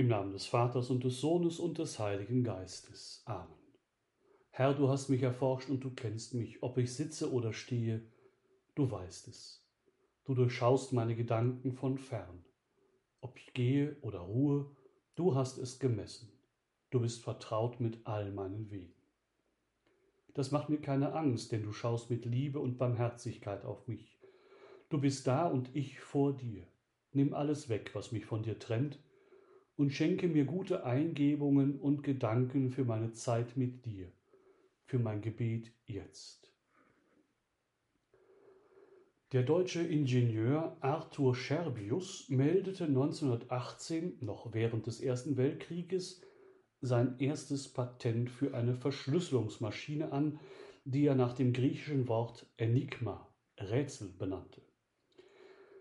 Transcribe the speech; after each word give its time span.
Im 0.00 0.08
Namen 0.08 0.32
des 0.32 0.46
Vaters 0.46 0.88
und 0.88 1.04
des 1.04 1.20
Sohnes 1.20 1.58
und 1.58 1.76
des 1.76 1.98
Heiligen 1.98 2.42
Geistes. 2.42 3.22
Amen. 3.26 3.52
Herr, 4.48 4.72
du 4.72 4.88
hast 4.88 5.10
mich 5.10 5.22
erforscht 5.22 5.68
und 5.68 5.84
du 5.84 5.90
kennst 5.90 6.32
mich, 6.32 6.62
ob 6.62 6.78
ich 6.78 6.94
sitze 6.94 7.30
oder 7.30 7.52
stehe, 7.52 8.00
du 8.74 8.90
weißt 8.90 9.28
es. 9.28 9.62
Du 10.24 10.32
durchschaust 10.32 10.94
meine 10.94 11.14
Gedanken 11.14 11.74
von 11.74 11.98
fern. 11.98 12.42
Ob 13.20 13.36
ich 13.36 13.52
gehe 13.52 13.98
oder 14.00 14.20
ruhe, 14.20 14.74
du 15.16 15.34
hast 15.34 15.58
es 15.58 15.78
gemessen. 15.78 16.32
Du 16.88 17.00
bist 17.00 17.22
vertraut 17.22 17.78
mit 17.78 17.98
all 18.04 18.32
meinen 18.32 18.70
Wegen. 18.70 18.94
Das 20.32 20.50
macht 20.50 20.70
mir 20.70 20.80
keine 20.80 21.12
Angst, 21.12 21.52
denn 21.52 21.62
du 21.62 21.74
schaust 21.74 22.08
mit 22.08 22.24
Liebe 22.24 22.58
und 22.58 22.78
Barmherzigkeit 22.78 23.66
auf 23.66 23.86
mich. 23.86 24.18
Du 24.88 24.98
bist 24.98 25.26
da 25.26 25.46
und 25.46 25.76
ich 25.76 26.00
vor 26.00 26.32
dir. 26.32 26.66
Nimm 27.12 27.34
alles 27.34 27.68
weg, 27.68 27.90
was 27.92 28.12
mich 28.12 28.24
von 28.24 28.42
dir 28.42 28.58
trennt, 28.58 28.98
und 29.80 29.94
schenke 29.94 30.28
mir 30.28 30.44
gute 30.44 30.84
Eingebungen 30.84 31.80
und 31.80 32.02
Gedanken 32.02 32.68
für 32.68 32.84
meine 32.84 33.12
Zeit 33.12 33.56
mit 33.56 33.86
dir, 33.86 34.12
für 34.84 34.98
mein 34.98 35.22
Gebet 35.22 35.72
jetzt. 35.86 36.52
Der 39.32 39.42
deutsche 39.42 39.80
Ingenieur 39.80 40.76
Arthur 40.82 41.34
Scherbius 41.34 42.28
meldete 42.28 42.84
1918, 42.84 44.18
noch 44.20 44.52
während 44.52 44.86
des 44.86 45.00
Ersten 45.00 45.38
Weltkrieges, 45.38 46.20
sein 46.82 47.18
erstes 47.18 47.66
Patent 47.66 48.28
für 48.28 48.52
eine 48.52 48.74
Verschlüsselungsmaschine 48.74 50.12
an, 50.12 50.38
die 50.84 51.06
er 51.06 51.14
nach 51.14 51.32
dem 51.32 51.54
griechischen 51.54 52.06
Wort 52.06 52.44
Enigma, 52.58 53.26
Rätsel, 53.56 54.12
benannte. 54.18 54.60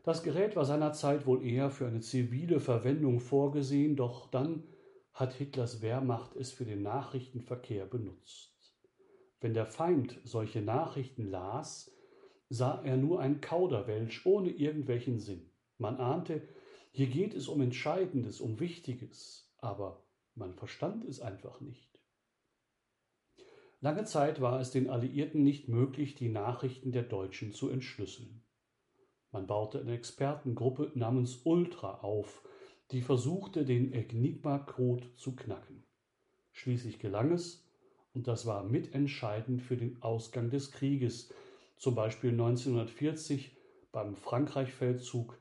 Das 0.03 0.23
Gerät 0.23 0.55
war 0.55 0.65
seinerzeit 0.65 1.25
wohl 1.25 1.45
eher 1.45 1.69
für 1.69 1.87
eine 1.87 1.99
zivile 1.99 2.59
Verwendung 2.59 3.19
vorgesehen, 3.19 3.95
doch 3.95 4.29
dann 4.31 4.63
hat 5.13 5.33
Hitlers 5.33 5.81
Wehrmacht 5.81 6.35
es 6.35 6.51
für 6.51 6.65
den 6.65 6.81
Nachrichtenverkehr 6.81 7.85
benutzt. 7.85 8.55
Wenn 9.41 9.53
der 9.53 9.65
Feind 9.65 10.19
solche 10.23 10.61
Nachrichten 10.61 11.29
las, 11.29 11.91
sah 12.49 12.81
er 12.83 12.97
nur 12.97 13.19
ein 13.19 13.41
Kauderwelsch 13.41 14.25
ohne 14.25 14.49
irgendwelchen 14.49 15.19
Sinn. 15.19 15.51
Man 15.77 15.97
ahnte, 15.97 16.47
hier 16.91 17.07
geht 17.07 17.33
es 17.33 17.47
um 17.47 17.61
Entscheidendes, 17.61 18.41
um 18.41 18.59
Wichtiges, 18.59 19.53
aber 19.57 20.05
man 20.35 20.53
verstand 20.53 21.05
es 21.05 21.21
einfach 21.21 21.61
nicht. 21.61 21.99
Lange 23.81 24.03
Zeit 24.05 24.41
war 24.41 24.59
es 24.59 24.71
den 24.71 24.89
Alliierten 24.89 25.43
nicht 25.43 25.69
möglich, 25.69 26.15
die 26.15 26.29
Nachrichten 26.29 26.91
der 26.91 27.03
Deutschen 27.03 27.53
zu 27.53 27.69
entschlüsseln. 27.69 28.43
Man 29.31 29.45
baute 29.45 29.79
eine 29.79 29.93
Expertengruppe 29.93 30.91
namens 30.95 31.41
Ultra 31.43 31.99
auf, 31.99 32.43
die 32.91 33.01
versuchte, 33.01 33.63
den 33.63 33.93
Enigma-Code 33.93 35.15
zu 35.15 35.35
knacken. 35.35 35.83
Schließlich 36.51 36.99
gelang 36.99 37.31
es, 37.31 37.65
und 38.13 38.27
das 38.27 38.47
war 38.47 38.63
mitentscheidend 38.63 39.61
für 39.61 39.77
den 39.77 40.01
Ausgang 40.01 40.49
des 40.49 40.71
Krieges, 40.71 41.31
zum 41.77 41.93
Beispiel 41.95 42.31
1940 42.31 43.55
beim 43.91 44.15
Frankreich-Feldzug 44.15 45.37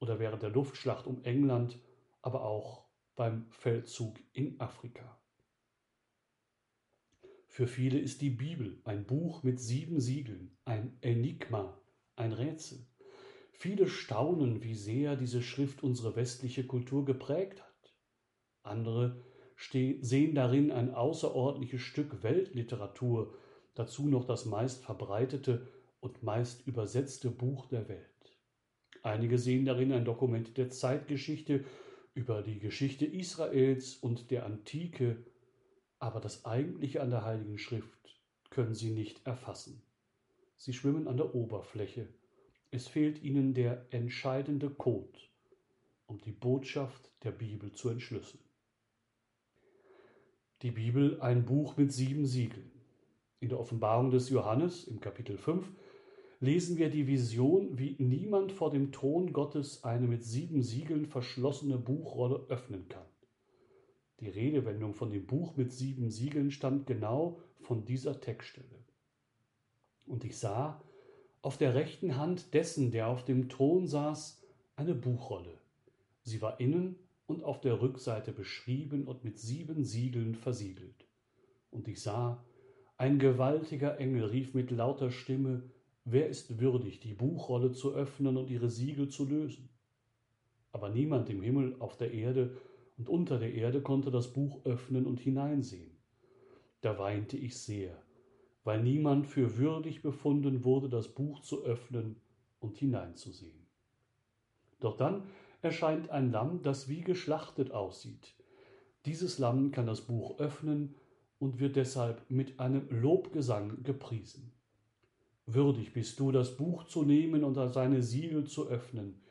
oder 0.00 0.18
während 0.18 0.42
der 0.42 0.50
Luftschlacht 0.50 1.06
um 1.06 1.22
England, 1.22 1.78
aber 2.22 2.44
auch 2.44 2.84
beim 3.14 3.46
Feldzug 3.50 4.16
in 4.32 4.60
Afrika. 4.60 5.18
Für 7.46 7.66
viele 7.66 7.98
ist 7.98 8.20
die 8.20 8.30
Bibel 8.30 8.80
ein 8.84 9.04
Buch 9.04 9.42
mit 9.42 9.58
sieben 9.58 10.00
Siegeln, 10.00 10.56
ein 10.64 10.96
Enigma, 11.00 11.80
ein 12.14 12.32
Rätsel. 12.32 12.87
Viele 13.60 13.88
staunen, 13.88 14.62
wie 14.62 14.76
sehr 14.76 15.16
diese 15.16 15.42
Schrift 15.42 15.82
unsere 15.82 16.14
westliche 16.14 16.64
Kultur 16.64 17.04
geprägt 17.04 17.60
hat. 17.60 17.92
Andere 18.62 19.20
sehen 19.56 20.36
darin 20.36 20.70
ein 20.70 20.94
außerordentliches 20.94 21.80
Stück 21.80 22.22
Weltliteratur, 22.22 23.34
dazu 23.74 24.06
noch 24.06 24.26
das 24.26 24.44
meist 24.44 24.84
verbreitete 24.84 25.66
und 25.98 26.22
meist 26.22 26.68
übersetzte 26.68 27.30
Buch 27.30 27.66
der 27.66 27.88
Welt. 27.88 28.06
Einige 29.02 29.38
sehen 29.38 29.64
darin 29.64 29.90
ein 29.90 30.04
Dokument 30.04 30.56
der 30.56 30.70
Zeitgeschichte 30.70 31.64
über 32.14 32.42
die 32.42 32.60
Geschichte 32.60 33.06
Israels 33.06 33.96
und 33.96 34.30
der 34.30 34.46
Antike, 34.46 35.24
aber 35.98 36.20
das 36.20 36.44
Eigentliche 36.44 37.02
an 37.02 37.10
der 37.10 37.24
Heiligen 37.24 37.58
Schrift 37.58 38.20
können 38.50 38.74
sie 38.74 38.90
nicht 38.90 39.26
erfassen. 39.26 39.82
Sie 40.56 40.72
schwimmen 40.72 41.08
an 41.08 41.16
der 41.16 41.34
Oberfläche 41.34 42.08
es 42.70 42.86
fehlt 42.86 43.22
ihnen 43.22 43.54
der 43.54 43.86
entscheidende 43.90 44.68
Code, 44.70 45.18
um 46.06 46.20
die 46.20 46.32
Botschaft 46.32 47.10
der 47.22 47.32
Bibel 47.32 47.72
zu 47.72 47.88
entschlüsseln. 47.88 48.42
Die 50.62 50.70
Bibel 50.70 51.20
ein 51.20 51.44
Buch 51.44 51.76
mit 51.76 51.92
sieben 51.92 52.26
Siegeln. 52.26 52.70
In 53.40 53.48
der 53.48 53.60
Offenbarung 53.60 54.10
des 54.10 54.28
Johannes 54.28 54.84
im 54.84 55.00
Kapitel 55.00 55.38
5 55.38 55.70
lesen 56.40 56.76
wir 56.76 56.90
die 56.90 57.06
Vision, 57.06 57.78
wie 57.78 57.96
niemand 57.98 58.52
vor 58.52 58.70
dem 58.70 58.92
Thron 58.92 59.32
Gottes 59.32 59.84
eine 59.84 60.06
mit 60.06 60.24
sieben 60.24 60.62
Siegeln 60.62 61.06
verschlossene 61.06 61.78
Buchrolle 61.78 62.46
öffnen 62.48 62.88
kann. 62.88 63.06
Die 64.20 64.28
Redewendung 64.28 64.94
von 64.94 65.10
dem 65.10 65.26
Buch 65.26 65.56
mit 65.56 65.72
sieben 65.72 66.10
Siegeln 66.10 66.50
stammt 66.50 66.86
genau 66.86 67.40
von 67.60 67.84
dieser 67.84 68.20
Textstelle. 68.20 68.84
Und 70.06 70.24
ich 70.24 70.36
sah, 70.36 70.82
auf 71.42 71.56
der 71.56 71.74
rechten 71.74 72.16
Hand 72.16 72.54
dessen, 72.54 72.90
der 72.90 73.08
auf 73.08 73.24
dem 73.24 73.48
Thron 73.48 73.86
saß, 73.86 74.42
eine 74.76 74.94
Buchrolle. 74.94 75.58
Sie 76.22 76.42
war 76.42 76.60
innen 76.60 76.96
und 77.26 77.42
auf 77.42 77.60
der 77.60 77.80
Rückseite 77.80 78.32
beschrieben 78.32 79.06
und 79.06 79.24
mit 79.24 79.38
sieben 79.38 79.84
Siegeln 79.84 80.34
versiegelt. 80.34 81.06
Und 81.70 81.88
ich 81.88 82.00
sah, 82.00 82.44
ein 82.96 83.18
gewaltiger 83.18 83.98
Engel 83.98 84.24
rief 84.24 84.54
mit 84.54 84.70
lauter 84.70 85.10
Stimme, 85.10 85.62
Wer 86.10 86.28
ist 86.28 86.58
würdig, 86.58 87.00
die 87.00 87.12
Buchrolle 87.12 87.72
zu 87.72 87.92
öffnen 87.94 88.38
und 88.38 88.48
ihre 88.48 88.70
Siegel 88.70 89.10
zu 89.10 89.26
lösen? 89.26 89.68
Aber 90.72 90.88
niemand 90.88 91.28
im 91.28 91.42
Himmel, 91.42 91.76
auf 91.80 91.98
der 91.98 92.14
Erde 92.14 92.56
und 92.96 93.10
unter 93.10 93.38
der 93.38 93.52
Erde 93.52 93.82
konnte 93.82 94.10
das 94.10 94.32
Buch 94.32 94.64
öffnen 94.64 95.04
und 95.04 95.20
hineinsehen. 95.20 95.98
Da 96.80 96.98
weinte 96.98 97.36
ich 97.36 97.58
sehr, 97.58 98.02
weil 98.68 98.82
niemand 98.82 99.26
für 99.26 99.56
würdig 99.56 100.02
befunden 100.02 100.62
wurde, 100.62 100.90
das 100.90 101.08
Buch 101.08 101.40
zu 101.40 101.64
öffnen 101.64 102.20
und 102.60 102.76
hineinzusehen. 102.76 103.66
Doch 104.78 104.98
dann 104.98 105.22
erscheint 105.62 106.10
ein 106.10 106.30
Lamm, 106.32 106.60
das 106.62 106.86
wie 106.86 107.00
geschlachtet 107.00 107.70
aussieht. 107.70 108.34
Dieses 109.06 109.38
Lamm 109.38 109.70
kann 109.70 109.86
das 109.86 110.02
Buch 110.02 110.38
öffnen 110.38 110.96
und 111.38 111.60
wird 111.60 111.76
deshalb 111.76 112.30
mit 112.30 112.60
einem 112.60 112.86
Lobgesang 112.90 113.82
gepriesen. 113.84 114.52
Würdig 115.46 115.94
bist 115.94 116.20
du, 116.20 116.30
das 116.30 116.58
Buch 116.58 116.84
zu 116.84 117.04
nehmen 117.04 117.44
und 117.44 117.54
seine 117.72 118.02
Siegel 118.02 118.44
zu 118.44 118.68
öffnen, 118.68 119.22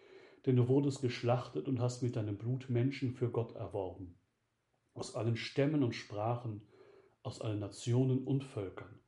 denn 0.47 0.55
du 0.55 0.67
wurdest 0.67 1.03
geschlachtet 1.03 1.67
und 1.67 1.79
hast 1.79 2.01
mit 2.01 2.15
deinem 2.15 2.39
Blut 2.39 2.71
Menschen 2.71 3.11
für 3.11 3.29
Gott 3.29 3.53
erworben, 3.55 4.17
aus 4.95 5.13
allen 5.13 5.37
Stämmen 5.37 5.83
und 5.83 5.93
Sprachen, 5.93 6.63
aus 7.21 7.39
allen 7.39 7.59
Nationen 7.59 8.23
und 8.23 8.43
Völkern 8.43 8.99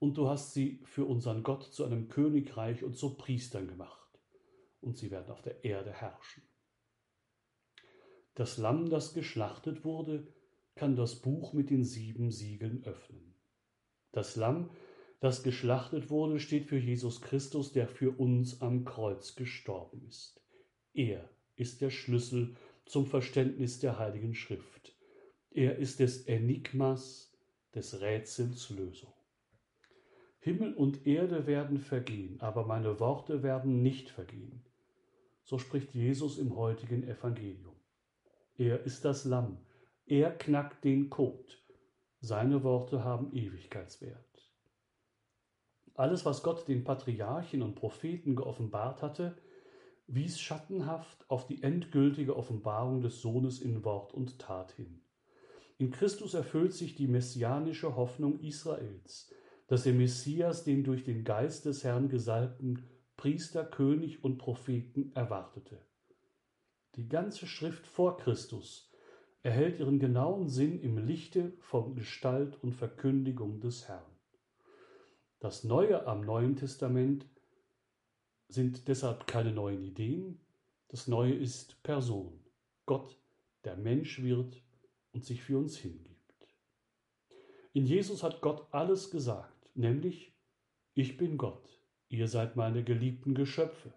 und 0.00 0.16
du 0.16 0.28
hast 0.28 0.54
sie 0.54 0.80
für 0.84 1.04
unseren 1.04 1.44
Gott 1.44 1.62
zu 1.62 1.84
einem 1.84 2.08
Königreich 2.08 2.82
und 2.82 2.96
zu 2.96 3.16
Priestern 3.16 3.68
gemacht, 3.68 4.18
und 4.80 4.96
sie 4.96 5.10
werden 5.12 5.30
auf 5.30 5.42
der 5.42 5.62
Erde 5.62 5.92
herrschen. 5.92 6.42
Das 8.34 8.56
Lamm, 8.56 8.88
das 8.90 9.14
geschlachtet 9.14 9.84
wurde, 9.84 10.26
kann 10.74 10.96
das 10.96 11.16
Buch 11.16 11.52
mit 11.52 11.70
den 11.70 11.84
sieben 11.84 12.30
Siegeln 12.30 12.82
öffnen. 12.84 13.34
Das 14.12 14.36
Lamm, 14.36 14.70
das 15.20 15.42
geschlachtet 15.42 16.08
wurde, 16.08 16.40
steht 16.40 16.64
für 16.64 16.78
Jesus 16.78 17.20
Christus, 17.20 17.72
der 17.72 17.86
für 17.86 18.18
uns 18.18 18.62
am 18.62 18.86
Kreuz 18.86 19.34
gestorben 19.34 20.02
ist. 20.08 20.42
Er 20.94 21.28
ist 21.56 21.82
der 21.82 21.90
Schlüssel 21.90 22.56
zum 22.86 23.06
Verständnis 23.06 23.80
der 23.80 23.98
Heiligen 23.98 24.34
Schrift. 24.34 24.96
Er 25.50 25.76
ist 25.76 26.00
des 26.00 26.22
Enigmas, 26.26 27.32
des 27.74 28.00
Rätsels 28.00 28.70
Lösung. 28.70 29.12
Himmel 30.42 30.72
und 30.72 31.06
Erde 31.06 31.46
werden 31.46 31.78
vergehen, 31.78 32.40
aber 32.40 32.66
meine 32.66 32.98
Worte 32.98 33.42
werden 33.42 33.82
nicht 33.82 34.08
vergehen. 34.08 34.64
So 35.44 35.58
spricht 35.58 35.94
Jesus 35.94 36.38
im 36.38 36.56
heutigen 36.56 37.06
Evangelium. 37.06 37.76
Er 38.56 38.82
ist 38.84 39.04
das 39.04 39.26
Lamm. 39.26 39.58
Er 40.06 40.30
knackt 40.30 40.82
den 40.84 41.10
Kot. 41.10 41.62
Seine 42.20 42.62
Worte 42.64 43.04
haben 43.04 43.34
Ewigkeitswert. 43.34 44.50
Alles, 45.94 46.24
was 46.24 46.42
Gott 46.42 46.66
den 46.68 46.84
Patriarchen 46.84 47.60
und 47.60 47.74
Propheten 47.74 48.34
geoffenbart 48.34 49.02
hatte, 49.02 49.36
wies 50.06 50.40
schattenhaft 50.40 51.28
auf 51.28 51.46
die 51.46 51.62
endgültige 51.62 52.34
Offenbarung 52.36 53.02
des 53.02 53.20
Sohnes 53.20 53.60
in 53.60 53.84
Wort 53.84 54.14
und 54.14 54.38
Tat 54.38 54.72
hin. 54.72 55.02
In 55.76 55.90
Christus 55.90 56.32
erfüllt 56.32 56.72
sich 56.72 56.94
die 56.94 57.08
messianische 57.08 57.94
Hoffnung 57.94 58.40
Israels, 58.40 59.30
dass 59.70 59.84
der 59.84 59.94
Messias 59.94 60.64
den 60.64 60.82
durch 60.82 61.04
den 61.04 61.22
Geist 61.22 61.64
des 61.64 61.84
Herrn 61.84 62.08
gesalbten 62.08 62.82
Priester, 63.16 63.64
König 63.64 64.24
und 64.24 64.36
Propheten 64.36 65.12
erwartete. 65.14 65.78
Die 66.96 67.08
ganze 67.08 67.46
Schrift 67.46 67.86
vor 67.86 68.16
Christus 68.16 68.90
erhält 69.44 69.78
ihren 69.78 70.00
genauen 70.00 70.48
Sinn 70.48 70.80
im 70.80 70.98
Lichte 70.98 71.52
von 71.60 71.94
Gestalt 71.94 72.60
und 72.64 72.72
Verkündigung 72.72 73.60
des 73.60 73.86
Herrn. 73.86 74.10
Das 75.38 75.62
Neue 75.62 76.04
am 76.04 76.22
Neuen 76.22 76.56
Testament 76.56 77.24
sind 78.48 78.88
deshalb 78.88 79.28
keine 79.28 79.52
neuen 79.52 79.84
Ideen, 79.84 80.40
das 80.88 81.06
Neue 81.06 81.34
ist 81.34 81.80
Person, 81.84 82.40
Gott, 82.86 83.16
der 83.62 83.76
Mensch 83.76 84.20
wird 84.20 84.60
und 85.12 85.24
sich 85.24 85.44
für 85.44 85.58
uns 85.58 85.76
hingibt. 85.76 86.48
In 87.72 87.86
Jesus 87.86 88.24
hat 88.24 88.40
Gott 88.40 88.66
alles 88.72 89.12
gesagt, 89.12 89.59
nämlich, 89.74 90.34
ich 90.94 91.16
bin 91.16 91.36
Gott, 91.36 91.80
ihr 92.08 92.28
seid 92.28 92.56
meine 92.56 92.84
geliebten 92.84 93.34
Geschöpfe. 93.34 93.92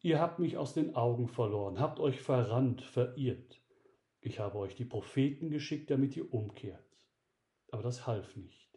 Ihr 0.00 0.20
habt 0.20 0.38
mich 0.38 0.56
aus 0.56 0.74
den 0.74 0.94
Augen 0.94 1.28
verloren, 1.28 1.80
habt 1.80 1.98
euch 2.00 2.20
verrannt, 2.20 2.82
verirrt. 2.82 3.60
Ich 4.20 4.38
habe 4.38 4.58
euch 4.58 4.74
die 4.74 4.84
Propheten 4.84 5.50
geschickt, 5.50 5.90
damit 5.90 6.16
ihr 6.16 6.32
umkehrt. 6.32 6.84
Aber 7.70 7.82
das 7.82 8.06
half 8.06 8.36
nicht. 8.36 8.68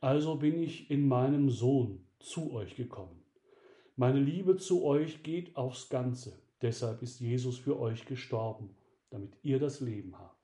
Also 0.00 0.36
bin 0.36 0.62
ich 0.62 0.90
in 0.90 1.08
meinem 1.08 1.50
Sohn 1.50 2.06
zu 2.18 2.52
euch 2.52 2.76
gekommen. 2.76 3.24
Meine 3.96 4.20
Liebe 4.20 4.56
zu 4.56 4.84
euch 4.84 5.22
geht 5.22 5.56
aufs 5.56 5.88
Ganze. 5.88 6.42
Deshalb 6.60 7.02
ist 7.02 7.20
Jesus 7.20 7.58
für 7.58 7.78
euch 7.78 8.04
gestorben, 8.04 8.76
damit 9.10 9.36
ihr 9.42 9.58
das 9.58 9.80
Leben 9.80 10.18
habt. 10.18 10.36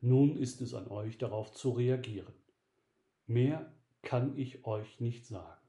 Nun 0.00 0.36
ist 0.36 0.60
es 0.60 0.74
an 0.74 0.88
euch 0.88 1.18
darauf 1.18 1.52
zu 1.52 1.70
reagieren. 1.70 2.34
Mehr 3.30 3.72
kann 4.02 4.36
ich 4.36 4.64
euch 4.64 4.98
nicht 4.98 5.24
sagen. 5.24 5.62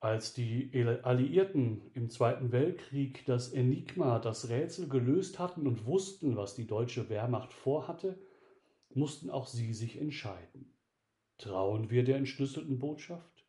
Als 0.00 0.32
die 0.32 0.70
Alliierten 1.02 1.90
im 1.92 2.08
Zweiten 2.08 2.52
Weltkrieg 2.52 3.26
das 3.26 3.52
Enigma, 3.52 4.18
das 4.18 4.48
Rätsel 4.48 4.88
gelöst 4.88 5.38
hatten 5.38 5.66
und 5.66 5.84
wussten, 5.84 6.38
was 6.38 6.54
die 6.54 6.66
deutsche 6.66 7.10
Wehrmacht 7.10 7.52
vorhatte, 7.52 8.18
mussten 8.94 9.28
auch 9.28 9.46
sie 9.46 9.74
sich 9.74 10.00
entscheiden. 10.00 10.74
Trauen 11.36 11.90
wir 11.90 12.02
der 12.02 12.16
entschlüsselten 12.16 12.78
Botschaft? 12.78 13.44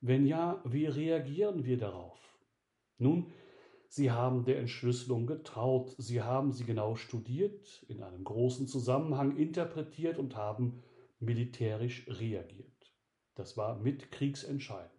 Wenn 0.00 0.26
ja, 0.26 0.62
wie 0.64 0.86
reagieren 0.86 1.64
wir 1.64 1.76
darauf? 1.76 2.20
Nun, 2.98 3.32
Sie 3.88 4.12
haben 4.12 4.44
der 4.44 4.60
Entschlüsselung 4.60 5.26
getraut, 5.26 5.92
Sie 5.98 6.22
haben 6.22 6.52
sie 6.52 6.64
genau 6.64 6.94
studiert, 6.94 7.84
in 7.88 8.04
einem 8.04 8.22
großen 8.22 8.68
Zusammenhang 8.68 9.36
interpretiert 9.36 10.18
und 10.18 10.36
haben 10.36 10.84
militärisch 11.20 12.06
reagiert. 12.08 12.94
Das 13.34 13.56
war 13.56 13.78
mit 13.78 14.10
kriegsentscheidend. 14.10 14.92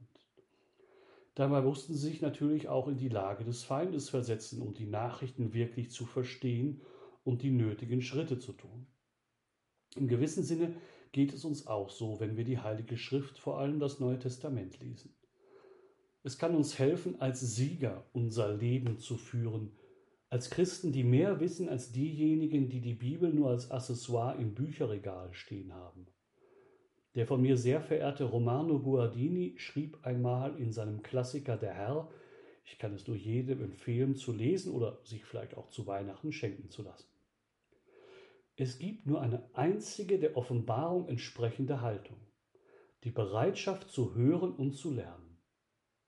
Dabei 1.35 1.61
mussten 1.61 1.93
sie 1.93 2.07
sich 2.07 2.21
natürlich 2.21 2.67
auch 2.67 2.87
in 2.87 2.97
die 2.97 3.09
Lage 3.09 3.43
des 3.43 3.63
Feindes 3.63 4.09
versetzen, 4.09 4.61
um 4.61 4.73
die 4.73 4.87
Nachrichten 4.87 5.53
wirklich 5.53 5.91
zu 5.91 6.05
verstehen 6.05 6.81
und 7.23 7.43
die 7.43 7.51
nötigen 7.51 8.01
Schritte 8.01 8.39
zu 8.39 8.53
tun. 8.53 8.87
Im 9.95 10.07
gewissen 10.07 10.43
Sinne 10.43 10.75
geht 11.11 11.33
es 11.33 11.45
uns 11.45 11.67
auch 11.67 11.89
so, 11.89 12.19
wenn 12.19 12.37
wir 12.37 12.43
die 12.43 12.59
Heilige 12.59 12.97
Schrift, 12.97 13.37
vor 13.37 13.59
allem 13.59 13.79
das 13.79 13.99
Neue 13.99 14.19
Testament, 14.19 14.79
lesen. 14.79 15.15
Es 16.23 16.37
kann 16.37 16.55
uns 16.55 16.77
helfen, 16.77 17.21
als 17.21 17.39
Sieger 17.39 18.05
unser 18.13 18.53
Leben 18.53 18.99
zu 18.99 19.17
führen, 19.17 19.71
als 20.29 20.49
Christen, 20.49 20.91
die 20.91 21.03
mehr 21.03 21.39
wissen 21.39 21.69
als 21.69 21.91
diejenigen, 21.91 22.69
die 22.69 22.81
die 22.81 22.95
Bibel 22.95 23.33
nur 23.33 23.49
als 23.49 23.71
Accessoire 23.71 24.37
im 24.37 24.53
Bücherregal 24.53 25.33
stehen 25.33 25.73
haben. 25.73 26.07
Der 27.15 27.25
von 27.25 27.41
mir 27.41 27.57
sehr 27.57 27.81
verehrte 27.81 28.25
Romano 28.25 28.79
Guardini 28.79 29.55
schrieb 29.57 30.05
einmal 30.05 30.55
in 30.59 30.71
seinem 30.71 31.01
Klassiker 31.01 31.57
Der 31.57 31.73
Herr, 31.73 32.09
ich 32.65 32.77
kann 32.77 32.93
es 32.93 33.07
nur 33.07 33.15
jedem 33.15 33.63
empfehlen 33.63 34.15
zu 34.15 34.33
lesen 34.33 34.73
oder 34.73 34.99
sich 35.03 35.23
vielleicht 35.23 35.55
auch 35.55 35.69
zu 35.69 35.87
Weihnachten 35.87 36.31
schenken 36.33 36.69
zu 36.69 36.83
lassen. 36.83 37.09
Es 38.57 38.77
gibt 38.77 39.05
nur 39.05 39.21
eine 39.21 39.49
einzige 39.53 40.19
der 40.19 40.35
Offenbarung 40.35 41.07
entsprechende 41.07 41.81
Haltung, 41.81 42.17
die 43.03 43.11
Bereitschaft 43.11 43.89
zu 43.89 44.15
hören 44.15 44.51
und 44.51 44.73
zu 44.73 44.91
lernen. 44.91 45.37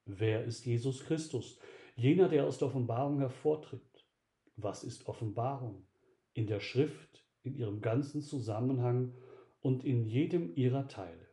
Wer 0.06 0.44
ist 0.44 0.66
Jesus 0.66 1.06
Christus, 1.06 1.60
jener, 1.95 2.27
der 2.27 2.45
aus 2.45 2.57
der 2.57 2.68
Offenbarung 2.68 3.19
hervortritt? 3.19 3.89
Was 4.62 4.84
ist 4.84 5.08
Offenbarung? 5.08 5.86
In 6.34 6.46
der 6.46 6.60
Schrift, 6.60 7.26
in 7.44 7.56
ihrem 7.56 7.82
ganzen 7.82 8.22
Zusammenhang 8.22 9.14
und 9.62 9.86
in 9.86 10.04
jedem 10.04 10.54
ihrer 10.56 10.88
Teile. 10.88 11.28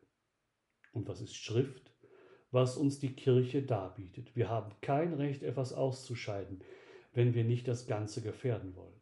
Und 0.93 1.09
was 1.09 1.21
ist 1.21 1.35
Schrift? 1.35 1.93
Was 2.53 2.77
uns 2.77 3.01
die 3.01 3.15
Kirche 3.15 3.63
darbietet. 3.63 4.37
Wir 4.37 4.49
haben 4.49 4.73
kein 4.81 5.13
Recht, 5.13 5.43
etwas 5.43 5.73
auszuscheiden, 5.73 6.63
wenn 7.13 7.35
wir 7.35 7.45
nicht 7.45 7.67
das 7.67 7.87
Ganze 7.87 8.23
gefährden 8.23 8.77
wollen. 8.77 9.01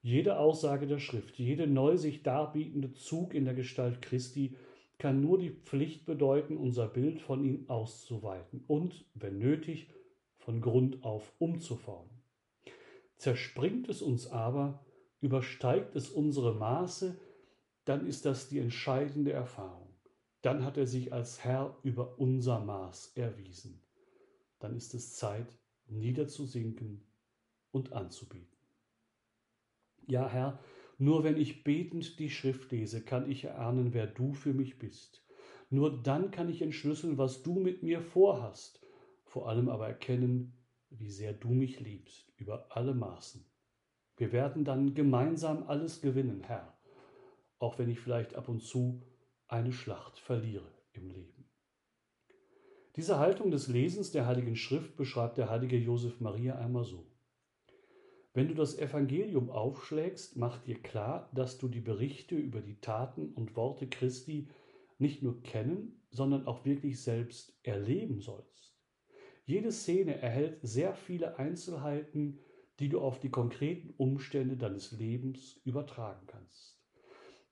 Jede 0.00 0.38
Aussage 0.38 0.86
der 0.86 1.00
Schrift, 1.00 1.36
jede 1.36 1.66
neu 1.66 1.96
sich 1.96 2.22
darbietende 2.22 2.92
Zug 2.92 3.34
in 3.34 3.44
der 3.44 3.54
Gestalt 3.54 4.00
Christi 4.00 4.56
kann 4.98 5.20
nur 5.20 5.38
die 5.38 5.50
Pflicht 5.50 6.06
bedeuten, 6.06 6.56
unser 6.56 6.86
Bild 6.86 7.20
von 7.20 7.44
ihm 7.44 7.68
auszuweiten 7.68 8.62
und, 8.68 9.04
wenn 9.14 9.38
nötig, 9.38 9.90
von 10.36 10.60
Grund 10.60 11.02
auf 11.02 11.34
umzuformen. 11.38 12.15
Zerspringt 13.16 13.88
es 13.88 14.02
uns 14.02 14.26
aber, 14.26 14.84
übersteigt 15.20 15.96
es 15.96 16.10
unsere 16.10 16.54
Maße, 16.54 17.18
dann 17.84 18.06
ist 18.06 18.24
das 18.24 18.48
die 18.48 18.58
entscheidende 18.58 19.32
Erfahrung. 19.32 19.94
Dann 20.42 20.64
hat 20.64 20.76
er 20.76 20.86
sich 20.86 21.12
als 21.12 21.44
Herr 21.44 21.76
über 21.82 22.18
unser 22.18 22.60
Maß 22.60 23.12
erwiesen. 23.16 23.80
Dann 24.58 24.76
ist 24.76 24.94
es 24.94 25.14
Zeit, 25.14 25.58
niederzusinken 25.86 27.02
und 27.70 27.92
anzubieten. 27.92 28.56
Ja, 30.06 30.28
Herr, 30.28 30.58
nur 30.98 31.24
wenn 31.24 31.36
ich 31.36 31.64
betend 31.64 32.18
die 32.18 32.30
Schrift 32.30 32.70
lese, 32.70 33.02
kann 33.02 33.30
ich 33.30 33.44
erahnen, 33.44 33.92
wer 33.92 34.06
du 34.06 34.32
für 34.32 34.54
mich 34.54 34.78
bist. 34.78 35.24
Nur 35.68 36.02
dann 36.02 36.30
kann 36.30 36.48
ich 36.48 36.62
entschlüsseln, 36.62 37.18
was 37.18 37.42
du 37.42 37.58
mit 37.58 37.82
mir 37.82 38.00
vorhast, 38.00 38.80
vor 39.24 39.48
allem 39.48 39.68
aber 39.68 39.88
erkennen, 39.88 40.54
wie 40.90 41.10
sehr 41.10 41.32
du 41.32 41.48
mich 41.48 41.80
liebst, 41.80 42.32
über 42.36 42.66
alle 42.70 42.94
Maßen. 42.94 43.44
Wir 44.16 44.32
werden 44.32 44.64
dann 44.64 44.94
gemeinsam 44.94 45.64
alles 45.64 46.00
gewinnen, 46.00 46.42
Herr, 46.42 46.76
auch 47.58 47.78
wenn 47.78 47.90
ich 47.90 48.00
vielleicht 48.00 48.34
ab 48.34 48.48
und 48.48 48.62
zu 48.62 49.02
eine 49.48 49.72
Schlacht 49.72 50.18
verliere 50.18 50.70
im 50.92 51.10
Leben. 51.10 51.48
Diese 52.96 53.18
Haltung 53.18 53.50
des 53.50 53.68
Lesens 53.68 54.10
der 54.10 54.26
Heiligen 54.26 54.56
Schrift 54.56 54.96
beschreibt 54.96 55.36
der 55.36 55.50
heilige 55.50 55.76
Josef 55.76 56.20
Maria 56.20 56.56
einmal 56.56 56.84
so. 56.84 57.06
Wenn 58.32 58.48
du 58.48 58.54
das 58.54 58.78
Evangelium 58.78 59.50
aufschlägst, 59.50 60.36
mach 60.36 60.58
dir 60.58 60.80
klar, 60.82 61.30
dass 61.34 61.58
du 61.58 61.68
die 61.68 61.80
Berichte 61.80 62.36
über 62.36 62.60
die 62.60 62.80
Taten 62.80 63.32
und 63.32 63.56
Worte 63.56 63.86
Christi 63.86 64.48
nicht 64.98 65.22
nur 65.22 65.42
kennen, 65.42 66.02
sondern 66.10 66.46
auch 66.46 66.64
wirklich 66.64 67.02
selbst 67.02 67.58
erleben 67.62 68.20
sollst. 68.20 68.75
Jede 69.46 69.70
Szene 69.70 70.20
erhält 70.20 70.58
sehr 70.62 70.92
viele 70.92 71.38
Einzelheiten, 71.38 72.40
die 72.80 72.88
du 72.88 73.00
auf 73.00 73.20
die 73.20 73.30
konkreten 73.30 73.94
Umstände 73.96 74.56
deines 74.56 74.90
Lebens 74.90 75.60
übertragen 75.64 76.26
kannst. 76.26 76.76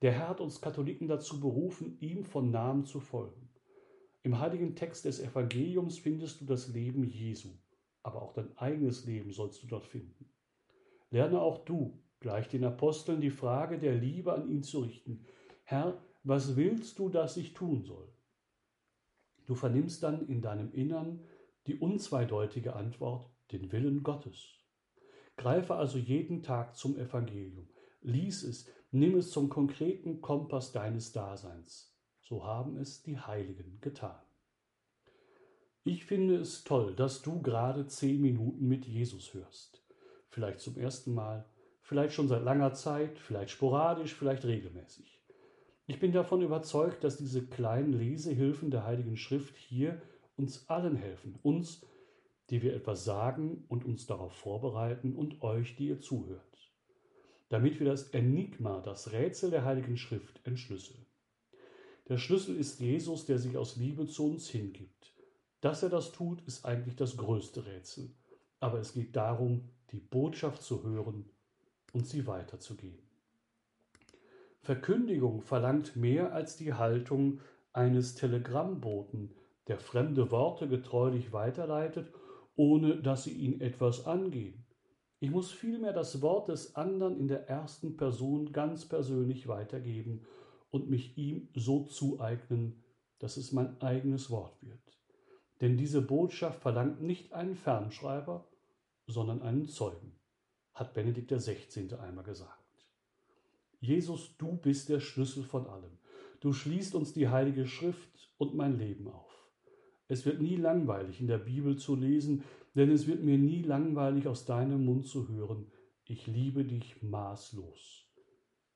Der 0.02 0.10
Herr 0.10 0.28
hat 0.28 0.40
uns 0.40 0.60
Katholiken 0.60 1.06
dazu 1.06 1.38
berufen, 1.40 1.96
ihm 2.00 2.24
von 2.24 2.50
Namen 2.50 2.84
zu 2.84 2.98
folgen. 2.98 3.48
Im 4.24 4.40
heiligen 4.40 4.74
Text 4.74 5.04
des 5.04 5.20
Evangeliums 5.20 5.98
findest 5.98 6.40
du 6.40 6.46
das 6.46 6.66
Leben 6.68 7.04
Jesu, 7.04 7.50
aber 8.02 8.22
auch 8.22 8.32
dein 8.32 8.58
eigenes 8.58 9.04
Leben 9.04 9.32
sollst 9.32 9.62
du 9.62 9.68
dort 9.68 9.86
finden. 9.86 10.28
Lerne 11.10 11.40
auch 11.40 11.64
du, 11.64 12.02
gleich 12.18 12.48
den 12.48 12.64
Aposteln, 12.64 13.20
die 13.20 13.30
Frage 13.30 13.78
der 13.78 13.94
Liebe 13.94 14.32
an 14.32 14.50
ihn 14.50 14.64
zu 14.64 14.80
richten. 14.80 15.24
Herr, 15.62 16.02
was 16.24 16.56
willst 16.56 16.98
du, 16.98 17.08
dass 17.08 17.36
ich 17.36 17.54
tun 17.54 17.84
soll? 17.84 18.08
Du 19.46 19.54
vernimmst 19.54 20.02
dann 20.02 20.26
in 20.26 20.42
deinem 20.42 20.72
Innern 20.72 21.20
die 21.66 21.76
unzweideutige 21.76 22.74
Antwort, 22.74 23.30
den 23.52 23.72
Willen 23.72 24.02
Gottes. 24.02 24.54
Greife 25.36 25.74
also 25.74 25.98
jeden 25.98 26.42
Tag 26.42 26.76
zum 26.76 26.96
Evangelium, 26.96 27.68
lies 28.02 28.42
es, 28.42 28.68
nimm 28.90 29.16
es 29.16 29.30
zum 29.30 29.48
konkreten 29.48 30.20
Kompass 30.20 30.72
deines 30.72 31.12
Daseins. 31.12 31.94
So 32.20 32.44
haben 32.44 32.76
es 32.76 33.02
die 33.02 33.18
Heiligen 33.18 33.80
getan. 33.80 34.20
Ich 35.82 36.06
finde 36.06 36.36
es 36.36 36.64
toll, 36.64 36.94
dass 36.94 37.20
du 37.20 37.42
gerade 37.42 37.86
zehn 37.86 38.20
Minuten 38.20 38.66
mit 38.68 38.86
Jesus 38.86 39.34
hörst. 39.34 39.82
vielleicht 40.30 40.60
zum 40.60 40.76
ersten 40.76 41.14
Mal, 41.14 41.44
vielleicht 41.82 42.14
schon 42.14 42.26
seit 42.26 42.42
langer 42.42 42.72
Zeit, 42.72 43.18
vielleicht 43.18 43.50
sporadisch, 43.50 44.14
vielleicht 44.14 44.44
regelmäßig. 44.44 45.20
Ich 45.86 46.00
bin 46.00 46.12
davon 46.12 46.42
überzeugt, 46.42 47.04
dass 47.04 47.18
diese 47.18 47.46
kleinen 47.46 47.92
Lesehilfen 47.92 48.70
der 48.70 48.84
Heiligen 48.84 49.16
Schrift 49.16 49.56
hier 49.56 50.00
uns 50.36 50.68
allen 50.68 50.96
helfen, 50.96 51.38
uns, 51.42 51.82
die 52.50 52.62
wir 52.62 52.74
etwas 52.74 53.04
sagen 53.04 53.64
und 53.68 53.84
uns 53.84 54.06
darauf 54.06 54.32
vorbereiten 54.32 55.14
und 55.14 55.42
euch, 55.42 55.76
die 55.76 55.88
ihr 55.88 56.00
zuhört, 56.00 56.72
damit 57.48 57.80
wir 57.80 57.86
das 57.86 58.10
Enigma, 58.10 58.80
das 58.80 59.12
Rätsel 59.12 59.50
der 59.50 59.64
Heiligen 59.64 59.96
Schrift 59.96 60.40
entschlüsseln. 60.44 61.06
Der 62.08 62.18
Schlüssel 62.18 62.56
ist 62.56 62.80
Jesus, 62.80 63.24
der 63.24 63.38
sich 63.38 63.56
aus 63.56 63.76
Liebe 63.76 64.06
zu 64.06 64.26
uns 64.26 64.48
hingibt. 64.48 65.14
Dass 65.62 65.82
er 65.82 65.88
das 65.88 66.12
tut, 66.12 66.42
ist 66.42 66.66
eigentlich 66.66 66.96
das 66.96 67.16
größte 67.16 67.64
Rätsel. 67.64 68.14
Aber 68.60 68.78
es 68.78 68.92
geht 68.92 69.16
darum, 69.16 69.70
die 69.90 70.00
Botschaft 70.00 70.62
zu 70.62 70.82
hören 70.82 71.30
und 71.94 72.06
sie 72.06 72.26
weiterzugeben. 72.26 73.02
Verkündigung 74.60 75.40
verlangt 75.40 75.96
mehr 75.96 76.34
als 76.34 76.56
die 76.56 76.74
Haltung 76.74 77.40
eines 77.72 78.14
Telegrammboten, 78.14 79.30
der 79.68 79.78
fremde 79.78 80.30
Worte 80.30 80.68
getreulich 80.68 81.32
weiterleitet, 81.32 82.12
ohne 82.56 83.00
dass 83.00 83.24
sie 83.24 83.32
ihn 83.32 83.60
etwas 83.60 84.06
angehen. 84.06 84.64
Ich 85.20 85.30
muss 85.30 85.50
vielmehr 85.50 85.92
das 85.92 86.20
Wort 86.20 86.48
des 86.48 86.76
anderen 86.76 87.18
in 87.18 87.28
der 87.28 87.48
ersten 87.48 87.96
Person 87.96 88.52
ganz 88.52 88.86
persönlich 88.86 89.48
weitergeben 89.48 90.26
und 90.70 90.90
mich 90.90 91.16
ihm 91.16 91.48
so 91.54 91.84
zueignen, 91.84 92.82
dass 93.18 93.36
es 93.36 93.52
mein 93.52 93.80
eigenes 93.80 94.30
Wort 94.30 94.56
wird. 94.60 94.80
Denn 95.60 95.76
diese 95.76 96.02
Botschaft 96.02 96.60
verlangt 96.60 97.00
nicht 97.00 97.32
einen 97.32 97.54
Fernschreiber, 97.54 98.46
sondern 99.06 99.40
einen 99.40 99.66
Zeugen, 99.66 100.12
hat 100.74 100.92
Benedikt 100.94 101.30
XVI. 101.30 101.94
einmal 101.94 102.24
gesagt. 102.24 102.58
Jesus, 103.80 104.36
du 104.36 104.56
bist 104.56 104.88
der 104.88 105.00
Schlüssel 105.00 105.42
von 105.42 105.66
allem. 105.66 105.98
Du 106.40 106.52
schließt 106.52 106.94
uns 106.94 107.12
die 107.12 107.28
Heilige 107.28 107.66
Schrift 107.66 108.30
und 108.36 108.54
mein 108.54 108.78
Leben 108.78 109.08
auf. 109.08 109.33
Es 110.08 110.26
wird 110.26 110.40
nie 110.40 110.56
langweilig 110.56 111.20
in 111.20 111.26
der 111.26 111.38
Bibel 111.38 111.76
zu 111.76 111.96
lesen, 111.96 112.44
denn 112.74 112.90
es 112.90 113.06
wird 113.06 113.22
mir 113.22 113.38
nie 113.38 113.62
langweilig 113.62 114.26
aus 114.26 114.44
deinem 114.44 114.84
Mund 114.84 115.06
zu 115.06 115.28
hören, 115.28 115.70
ich 116.06 116.26
liebe 116.26 116.64
dich 116.64 117.02
maßlos. 117.02 118.06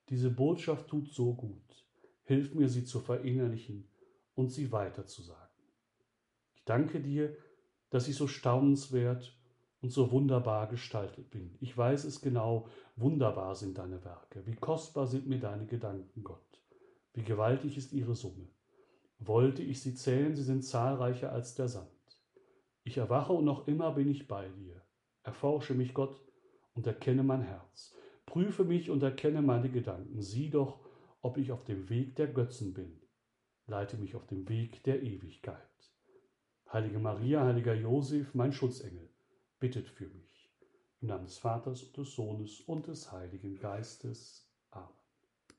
Diese 0.08 0.30
Botschaft 0.30 0.88
tut 0.88 1.12
so 1.12 1.34
gut. 1.34 1.86
Hilf 2.24 2.54
mir, 2.54 2.68
sie 2.68 2.84
zu 2.84 3.00
verinnerlichen 3.00 3.90
und 4.34 4.50
sie 4.50 4.72
weiterzusagen. 4.72 5.64
Ich 6.54 6.64
danke 6.64 7.00
dir, 7.00 7.36
dass 7.90 8.08
ich 8.08 8.16
so 8.16 8.26
staunenswert 8.26 9.38
und 9.80 9.90
so 9.90 10.10
wunderbar 10.10 10.68
gestaltet 10.68 11.30
bin. 11.30 11.56
Ich 11.60 11.76
weiß 11.76 12.04
es 12.04 12.20
genau, 12.20 12.68
wunderbar 12.96 13.54
sind 13.54 13.78
deine 13.78 14.04
Werke, 14.04 14.46
wie 14.46 14.56
kostbar 14.56 15.06
sind 15.06 15.26
mir 15.26 15.38
deine 15.38 15.66
Gedanken, 15.66 16.24
Gott, 16.24 16.62
wie 17.12 17.22
gewaltig 17.22 17.76
ist 17.76 17.92
ihre 17.92 18.14
Summe. 18.14 18.48
Wollte 19.18 19.62
ich 19.62 19.80
sie 19.80 19.94
zählen, 19.94 20.36
sie 20.36 20.42
sind 20.42 20.62
zahlreicher 20.62 21.32
als 21.32 21.54
der 21.54 21.68
Sand. 21.68 21.88
Ich 22.84 22.96
erwache 22.96 23.32
und 23.32 23.44
noch 23.44 23.66
immer 23.66 23.92
bin 23.92 24.08
ich 24.08 24.28
bei 24.28 24.48
dir. 24.48 24.82
Erforsche 25.22 25.74
mich, 25.74 25.92
Gott, 25.92 26.20
und 26.74 26.86
erkenne 26.86 27.22
mein 27.22 27.42
Herz. 27.42 27.94
Prüfe 28.24 28.64
mich 28.64 28.90
und 28.90 29.02
erkenne 29.02 29.42
meine 29.42 29.68
Gedanken. 29.68 30.22
Sieh 30.22 30.50
doch, 30.50 30.80
ob 31.20 31.36
ich 31.36 31.52
auf 31.52 31.64
dem 31.64 31.90
Weg 31.90 32.16
der 32.16 32.28
Götzen 32.28 32.72
bin. 32.72 33.00
Leite 33.66 33.96
mich 33.96 34.14
auf 34.14 34.26
dem 34.26 34.48
Weg 34.48 34.82
der 34.84 35.02
Ewigkeit. 35.02 35.58
Heilige 36.72 36.98
Maria, 36.98 37.44
heiliger 37.44 37.74
Josef, 37.74 38.34
mein 38.34 38.52
Schutzengel, 38.52 39.10
bittet 39.58 39.88
für 39.88 40.06
mich. 40.06 40.50
Im 41.00 41.08
Namen 41.08 41.26
des 41.26 41.38
Vaters 41.38 41.82
und 41.82 41.96
des 41.96 42.14
Sohnes 42.14 42.60
und 42.60 42.86
des 42.86 43.12
Heiligen 43.12 43.58
Geistes. 43.58 44.47